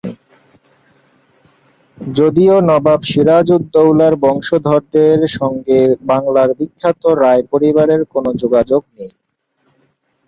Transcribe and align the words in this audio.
যদিও 2.13 2.55
নবাব 2.69 3.01
সিরাজ 3.03 3.47
উদ 3.51 3.63
দৌলার 3.73 4.13
বংশধরদের 4.23 5.19
সঙ্গে 5.37 5.79
বাংলার 6.09 6.49
বিখ্যাত 6.59 7.01
রায় 7.21 7.43
পরিবারের 7.51 8.01
কোনও 8.13 8.31
যোগাযোগ 8.41 8.81
নেই। 8.97 9.11